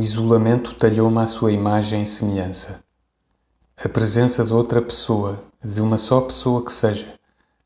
isolamento 0.00 0.74
talhou-me 0.74 1.18
à 1.18 1.26
sua 1.26 1.52
imagem 1.52 2.02
e 2.02 2.06
semelhança. 2.06 2.80
A 3.76 3.88
presença 3.88 4.44
de 4.44 4.52
outra 4.52 4.82
pessoa, 4.82 5.44
de 5.64 5.80
uma 5.80 5.96
só 5.96 6.20
pessoa 6.20 6.64
que 6.64 6.72
seja, 6.72 7.14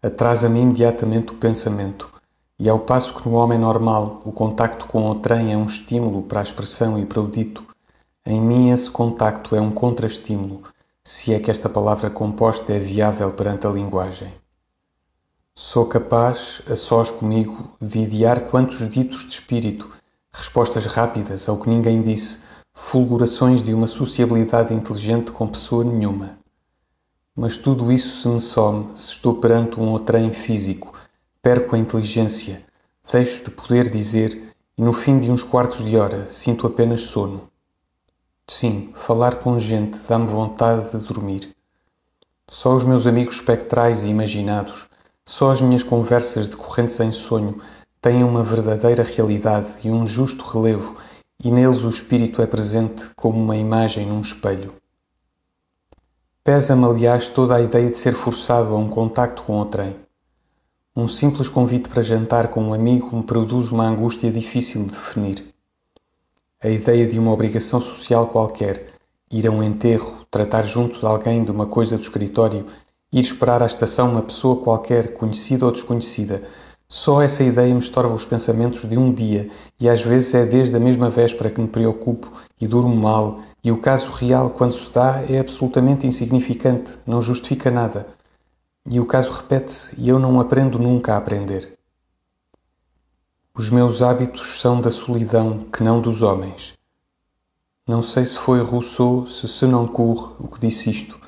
atrasa-me 0.03 0.61
imediatamente 0.61 1.33
o 1.33 1.37
pensamento, 1.37 2.13
e 2.59 2.69
ao 2.69 2.81
passo 2.81 3.15
que 3.15 3.27
no 3.27 3.37
homem 3.37 3.59
normal 3.59 4.21
o 4.25 4.33
contacto 4.33 4.87
com 4.87 5.11
o 5.11 5.15
trem 5.15 5.53
é 5.53 5.57
um 5.57 5.65
estímulo 5.65 6.23
para 6.23 6.41
a 6.41 6.43
expressão 6.43 6.99
e 6.99 7.07
para 7.07 7.23
o 7.23 7.31
dito, 7.31 7.65
em 8.27 8.39
mim 8.39 8.71
esse 8.71 8.91
contacto 8.91 9.57
é 9.57 9.61
um 9.61 9.71
contraestímulo, 9.71 10.63
se 11.03 11.33
é 11.33 11.39
que 11.39 11.51
esta 11.51 11.71
palavra 11.71 12.11
composta 12.11 12.73
é 12.75 12.79
viável 12.79 13.33
perante 13.33 13.67
a 13.67 13.71
linguagem. 13.71 14.31
Sou 15.55 15.87
capaz, 15.87 16.61
a 16.71 16.77
sós 16.77 17.11
comigo, 17.11 17.77
de 17.81 18.01
idear 18.01 18.41
quantos 18.43 18.87
ditos 18.89 19.25
de 19.25 19.33
espírito, 19.33 19.91
respostas 20.33 20.87
rápidas 20.87 21.49
ao 21.49 21.59
que 21.59 21.69
ninguém 21.69 22.03
disse, 22.03 22.41
fulgurações 22.75 23.63
de 23.63 23.75
uma 23.75 23.87
sociabilidade 23.87 24.73
inteligente 24.73 25.31
com 25.31 25.47
pessoa 25.47 25.85
nenhuma. 25.85 26.39
Mas 27.35 27.57
tudo 27.57 27.93
isso 27.93 28.23
se 28.23 28.29
me 28.29 28.41
some 28.41 28.97
se 28.97 29.13
estou 29.13 29.35
perante 29.37 29.79
um 29.79 29.91
outrem 29.91 30.33
físico, 30.33 30.93
perco 31.43 31.75
a 31.75 31.79
inteligência, 31.79 32.65
deixo 33.13 33.45
de 33.45 33.51
poder 33.51 33.91
dizer 33.91 34.55
e 34.77 34.83
no 34.83 34.93
fim 34.93 35.19
de 35.19 35.31
uns 35.31 35.43
quartos 35.43 35.85
de 35.85 35.97
hora 35.97 36.27
sinto 36.29 36.67
apenas 36.67 37.03
sono. 37.03 37.49
Sim, 38.47 38.93
falar 38.95 39.37
com 39.37 39.59
gente 39.59 39.99
dá-me 40.09 40.27
vontade 40.27 40.91
de 40.91 41.05
dormir. 41.05 41.55
Só 42.49 42.75
os 42.75 42.85
meus 42.85 43.07
amigos 43.07 43.37
espectrais 43.37 44.03
e 44.03 44.09
imaginados, 44.09 44.89
só 45.25 45.53
as 45.53 45.61
minhas 45.61 45.85
conversas 45.85 46.49
decorrentes 46.49 46.99
em 46.99 47.13
sonho 47.13 47.61
têm 48.01 48.25
uma 48.25 48.43
verdadeira 48.43 49.03
realidade 49.03 49.69
e 49.85 49.91
um 49.91 50.07
justo 50.07 50.45
relevo, 50.45 50.97
e 51.43 51.51
neles 51.51 51.85
o 51.85 51.91
espírito 51.91 52.41
é 52.41 52.47
presente 52.47 53.11
como 53.15 53.39
uma 53.39 53.57
imagem 53.57 54.07
num 54.07 54.21
espelho. 54.21 54.75
Pesa-me, 56.43 56.87
aliás, 56.87 57.29
toda 57.29 57.55
a 57.55 57.61
ideia 57.61 57.91
de 57.91 57.97
ser 57.97 58.15
forçado 58.15 58.75
a 58.75 58.79
um 58.79 58.89
contacto 58.89 59.43
com 59.43 59.61
o 59.61 59.65
trem. 59.67 59.97
Um 60.97 61.07
simples 61.07 61.49
convite 61.49 61.89
para 61.89 62.03
jantar 62.03 62.49
com 62.49 62.63
um 62.63 62.75
amigo 62.75 63.15
me 63.15 63.23
produz 63.23 63.71
uma 63.71 63.87
angústia 63.87 64.33
difícil 64.33 64.85
de 64.85 64.91
definir. 64.91 65.55
A 66.63 66.69
ideia 66.69 67.07
de 67.07 67.19
uma 67.19 67.33
obrigação 67.33 67.81
social 67.81 68.27
qualquer, 68.29 68.87
ir 69.31 69.47
a 69.47 69.51
um 69.51 69.63
enterro, 69.63 70.27
tratar 70.31 70.63
junto 70.63 70.99
de 70.99 71.07
alguém 71.07 71.45
de 71.45 71.51
uma 71.51 71.67
coisa 71.67 71.97
do 71.97 72.03
escritório, 72.03 72.67
ir 73.13 73.21
esperar 73.21 73.63
à 73.63 73.67
estação 73.67 74.11
uma 74.11 74.23
pessoa 74.23 74.63
qualquer, 74.63 75.15
conhecida 75.15 75.67
ou 75.67 75.73
desconhecida, 75.73 76.43
só 76.93 77.23
essa 77.23 77.45
ideia 77.45 77.73
me 77.73 77.79
estorva 77.79 78.13
os 78.13 78.25
pensamentos 78.25 78.85
de 78.85 78.99
um 78.99 79.15
dia 79.15 79.49
e 79.79 79.89
às 79.89 80.03
vezes 80.03 80.35
é 80.35 80.45
desde 80.45 80.75
a 80.75 80.81
mesma 80.81 81.09
véspera 81.09 81.49
que 81.49 81.61
me 81.61 81.69
preocupo 81.69 82.33
e 82.61 82.67
durmo 82.67 82.97
mal 82.97 83.39
e 83.63 83.71
o 83.71 83.81
caso 83.81 84.11
real, 84.11 84.51
quando 84.51 84.73
se 84.73 84.93
dá, 84.93 85.23
é 85.23 85.39
absolutamente 85.39 86.05
insignificante, 86.05 86.99
não 87.07 87.23
justifica 87.23 87.71
nada. 87.71 88.09
E 88.91 88.99
o 88.99 89.07
caso 89.07 89.31
repete-se 89.31 89.95
e 90.01 90.09
eu 90.09 90.19
não 90.19 90.41
aprendo 90.41 90.81
nunca 90.81 91.15
a 91.15 91.17
aprender. 91.17 91.79
Os 93.55 93.71
meus 93.71 94.03
hábitos 94.03 94.61
são 94.61 94.81
da 94.81 94.91
solidão 94.91 95.67
que 95.73 95.85
não 95.85 96.01
dos 96.01 96.23
homens. 96.23 96.75
Não 97.87 98.03
sei 98.03 98.25
se 98.25 98.37
foi 98.37 98.61
Rousseau, 98.63 99.25
se 99.27 99.47
Senancourt 99.47 100.35
o 100.41 100.49
que 100.49 100.59
disse 100.59 100.91
isto, 100.91 101.21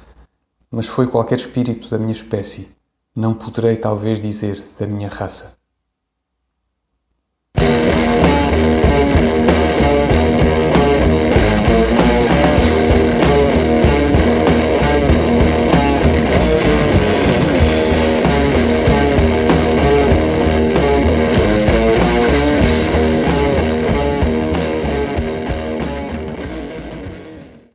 mas 0.69 0.89
foi 0.89 1.07
qualquer 1.07 1.39
espírito 1.39 1.89
da 1.89 1.99
minha 1.99 2.11
espécie 2.11 2.82
não 3.15 3.35
poderei 3.35 3.77
talvez 3.77 4.19
dizer 4.21 4.59
da 4.79 4.87
minha 4.87 5.09
raça. 5.09 5.62